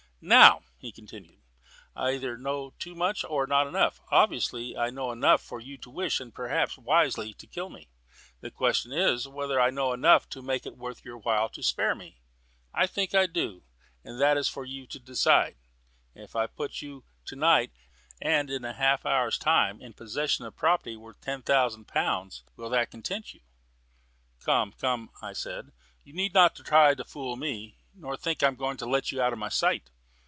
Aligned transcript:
"Now," 0.23 0.61
he 0.77 0.91
continued, 0.91 1.41
"I 1.95 2.11
either 2.11 2.37
know 2.37 2.75
too 2.77 2.93
much 2.93 3.23
or 3.25 3.47
not 3.47 3.65
enough. 3.65 3.99
Obviously 4.11 4.77
I 4.77 4.91
know 4.91 5.11
enough 5.11 5.41
for 5.41 5.59
you 5.59 5.79
to 5.79 5.89
wish, 5.89 6.19
and 6.19 6.31
perhaps 6.31 6.77
wisely, 6.77 7.33
to 7.33 7.47
kill 7.47 7.71
me. 7.71 7.89
The 8.39 8.51
question 8.51 8.91
is, 8.93 9.27
whether 9.27 9.59
I 9.59 9.71
know 9.71 9.93
enough 9.93 10.29
to 10.29 10.43
make 10.43 10.67
it 10.67 10.77
worth 10.77 11.03
your 11.03 11.17
while 11.17 11.49
to 11.49 11.63
spare 11.63 11.95
me. 11.95 12.21
I 12.71 12.85
think 12.85 13.15
I 13.15 13.25
do; 13.25 13.63
but 14.05 14.17
that 14.17 14.37
is 14.37 14.47
for 14.47 14.63
you 14.63 14.85
to 14.89 14.99
decide. 14.99 15.55
If 16.13 16.35
I 16.35 16.45
put 16.45 16.83
you 16.83 17.03
to 17.25 17.35
night, 17.35 17.71
and 18.21 18.51
in 18.51 18.61
half 18.61 19.05
an 19.05 19.11
hour's 19.13 19.39
time, 19.39 19.81
in 19.81 19.91
possession 19.93 20.45
of 20.45 20.55
property 20.55 20.95
worth 20.95 21.19
ten 21.21 21.41
thousand 21.41 21.85
pounds, 21.87 22.43
will 22.55 22.69
that 22.69 22.91
content 22.91 23.33
you?" 23.33 23.41
"Come, 24.39 24.71
come," 24.73 25.09
I 25.23 25.33
said, 25.33 25.71
"you 26.03 26.13
need 26.13 26.35
not 26.35 26.55
try 26.57 26.93
to 26.93 27.03
fool 27.03 27.35
me, 27.37 27.79
nor 27.95 28.15
think 28.15 28.43
I 28.43 28.47
am 28.49 28.55
going 28.55 28.77
to 28.77 28.85
let 28.85 29.11
you 29.11 29.19
out 29.19 29.33
of 29.33 29.39
my 29.39 29.49
sight." 29.49 29.89